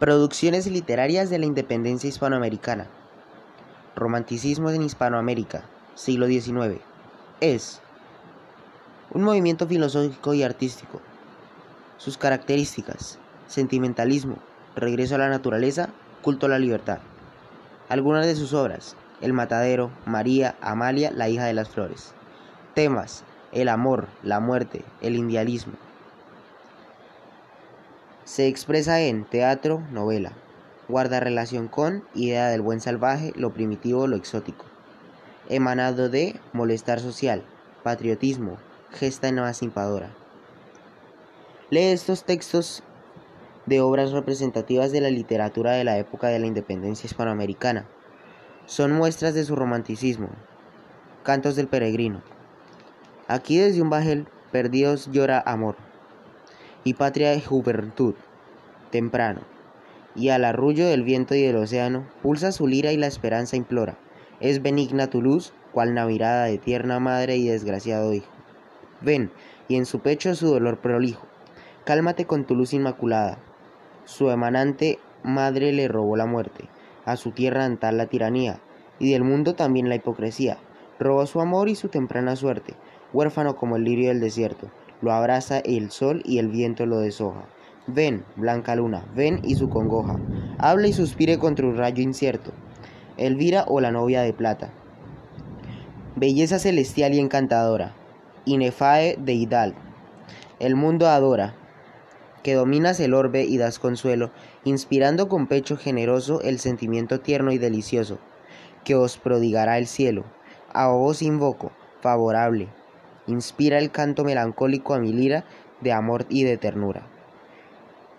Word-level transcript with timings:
Producciones 0.00 0.66
literarias 0.66 1.28
de 1.28 1.38
la 1.38 1.44
independencia 1.44 2.08
hispanoamericana. 2.08 2.86
Romanticismo 3.94 4.70
en 4.70 4.80
Hispanoamérica, 4.80 5.64
siglo 5.94 6.26
XIX. 6.26 6.80
Es 7.42 7.82
un 9.12 9.22
movimiento 9.22 9.66
filosófico 9.66 10.32
y 10.32 10.42
artístico. 10.42 11.02
Sus 11.98 12.16
características. 12.16 13.18
Sentimentalismo, 13.46 14.38
regreso 14.74 15.16
a 15.16 15.18
la 15.18 15.28
naturaleza, 15.28 15.90
culto 16.22 16.46
a 16.46 16.48
la 16.48 16.58
libertad. 16.58 17.00
Algunas 17.90 18.24
de 18.24 18.36
sus 18.36 18.54
obras. 18.54 18.96
El 19.20 19.34
Matadero, 19.34 19.90
María, 20.06 20.56
Amalia, 20.62 21.10
la 21.10 21.28
hija 21.28 21.44
de 21.44 21.52
las 21.52 21.68
flores. 21.68 22.14
Temas. 22.72 23.22
El 23.52 23.68
amor, 23.68 24.08
la 24.22 24.40
muerte, 24.40 24.82
el 25.02 25.16
idealismo. 25.16 25.74
Se 28.30 28.46
expresa 28.46 29.00
en 29.00 29.24
teatro, 29.24 29.82
novela. 29.90 30.30
Guarda 30.86 31.18
relación 31.18 31.66
con 31.66 32.04
idea 32.14 32.46
del 32.46 32.60
buen 32.60 32.80
salvaje, 32.80 33.32
lo 33.34 33.52
primitivo, 33.52 34.06
lo 34.06 34.14
exótico. 34.14 34.66
Emanado 35.48 36.08
de 36.08 36.38
molestar 36.52 37.00
social, 37.00 37.42
patriotismo, 37.82 38.58
gesta 38.92 39.26
emancipadora. 39.26 40.14
Lee 41.70 41.90
estos 41.90 42.22
textos 42.22 42.84
de 43.66 43.80
obras 43.80 44.12
representativas 44.12 44.92
de 44.92 45.00
la 45.00 45.10
literatura 45.10 45.72
de 45.72 45.82
la 45.82 45.98
época 45.98 46.28
de 46.28 46.38
la 46.38 46.46
independencia 46.46 47.08
hispanoamericana. 47.08 47.88
Son 48.64 48.92
muestras 48.92 49.34
de 49.34 49.44
su 49.44 49.56
romanticismo. 49.56 50.28
Cantos 51.24 51.56
del 51.56 51.66
peregrino. 51.66 52.22
Aquí 53.26 53.58
desde 53.58 53.82
un 53.82 53.90
bajel 53.90 54.28
perdidos 54.52 55.10
llora 55.10 55.42
amor 55.44 55.89
y 56.82 56.94
patria 56.94 57.30
de 57.30 57.40
juventud, 57.40 58.14
temprano, 58.90 59.42
y 60.14 60.30
al 60.30 60.44
arrullo 60.44 60.86
del 60.86 61.02
viento 61.02 61.34
y 61.34 61.42
del 61.42 61.56
océano, 61.56 62.06
pulsa 62.22 62.52
su 62.52 62.66
lira 62.66 62.92
y 62.92 62.96
la 62.96 63.06
esperanza 63.06 63.56
implora. 63.56 63.98
Es 64.40 64.62
benigna 64.62 65.10
tu 65.10 65.20
luz, 65.20 65.52
cual 65.72 65.94
navirada 65.94 66.44
de 66.44 66.58
tierna 66.58 66.98
madre 66.98 67.36
y 67.36 67.48
desgraciado 67.48 68.14
hijo. 68.14 68.30
Ven, 69.02 69.30
y 69.68 69.76
en 69.76 69.84
su 69.84 70.00
pecho 70.00 70.34
su 70.34 70.48
dolor 70.48 70.78
prolijo. 70.78 71.26
Cálmate 71.84 72.24
con 72.24 72.44
tu 72.44 72.54
luz 72.54 72.72
inmaculada. 72.72 73.38
Su 74.04 74.30
emanante 74.30 74.98
madre 75.22 75.72
le 75.72 75.86
robó 75.86 76.16
la 76.16 76.26
muerte, 76.26 76.64
a 77.04 77.16
su 77.16 77.32
tierra 77.32 77.68
natal 77.68 77.98
la 77.98 78.06
tiranía, 78.06 78.60
y 78.98 79.12
del 79.12 79.22
mundo 79.22 79.54
también 79.54 79.88
la 79.88 79.96
hipocresía. 79.96 80.56
Robó 80.98 81.26
su 81.26 81.40
amor 81.40 81.68
y 81.68 81.74
su 81.74 81.88
temprana 81.88 82.36
suerte, 82.36 82.74
huérfano 83.12 83.56
como 83.56 83.76
el 83.76 83.84
lirio 83.84 84.08
del 84.08 84.20
desierto 84.20 84.70
lo 85.00 85.12
abraza 85.12 85.58
el 85.58 85.90
sol 85.90 86.22
y 86.24 86.38
el 86.38 86.48
viento 86.48 86.86
lo 86.86 86.98
deshoja. 86.98 87.46
Ven, 87.86 88.24
blanca 88.36 88.76
luna, 88.76 89.04
ven 89.14 89.40
y 89.42 89.54
su 89.54 89.68
congoja. 89.68 90.18
Habla 90.58 90.88
y 90.88 90.92
suspire 90.92 91.38
contra 91.38 91.66
un 91.66 91.76
rayo 91.76 92.02
incierto. 92.02 92.52
Elvira 93.16 93.64
o 93.66 93.80
la 93.80 93.90
novia 93.90 94.22
de 94.22 94.32
plata. 94.32 94.70
Belleza 96.16 96.58
celestial 96.58 97.14
y 97.14 97.18
encantadora. 97.18 97.94
Inefae 98.44 99.16
deidad. 99.18 99.72
El 100.58 100.76
mundo 100.76 101.08
adora. 101.08 101.54
Que 102.42 102.54
dominas 102.54 103.00
el 103.00 103.14
orbe 103.14 103.44
y 103.44 103.58
das 103.58 103.78
consuelo, 103.78 104.30
inspirando 104.64 105.28
con 105.28 105.46
pecho 105.46 105.76
generoso 105.76 106.40
el 106.42 106.58
sentimiento 106.58 107.20
tierno 107.20 107.52
y 107.52 107.58
delicioso, 107.58 108.18
que 108.84 108.94
os 108.94 109.18
prodigará 109.18 109.76
el 109.78 109.86
cielo. 109.86 110.24
A 110.72 110.88
vos 110.88 111.20
invoco, 111.20 111.72
favorable, 112.00 112.68
inspira 113.30 113.78
el 113.78 113.90
canto 113.90 114.24
melancólico 114.24 114.94
a 114.94 114.98
mi 114.98 115.12
lira 115.12 115.44
de 115.80 115.92
amor 115.92 116.26
y 116.28 116.44
de 116.44 116.56
ternura. 116.56 117.06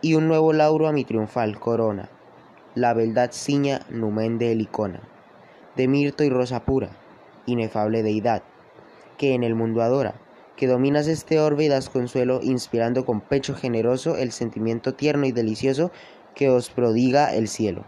Y 0.00 0.14
un 0.14 0.28
nuevo 0.28 0.52
lauro 0.52 0.88
a 0.88 0.92
mi 0.92 1.04
triunfal 1.04 1.58
corona, 1.60 2.08
la 2.74 2.94
beldad 2.94 3.30
ciña 3.32 3.80
numen 3.90 4.38
de 4.38 4.52
helicona, 4.52 5.00
de 5.76 5.88
mirto 5.88 6.24
y 6.24 6.30
rosa 6.30 6.64
pura, 6.64 6.90
inefable 7.46 8.02
deidad, 8.02 8.42
que 9.18 9.34
en 9.34 9.42
el 9.42 9.54
mundo 9.54 9.82
adora, 9.82 10.14
que 10.56 10.66
dominas 10.66 11.06
este 11.06 11.40
orbe 11.40 11.64
y 11.64 11.68
das 11.68 11.88
consuelo, 11.88 12.40
inspirando 12.42 13.04
con 13.04 13.20
pecho 13.20 13.54
generoso 13.54 14.16
el 14.16 14.32
sentimiento 14.32 14.94
tierno 14.94 15.26
y 15.26 15.32
delicioso 15.32 15.90
que 16.34 16.48
os 16.48 16.70
prodiga 16.70 17.34
el 17.34 17.48
cielo. 17.48 17.84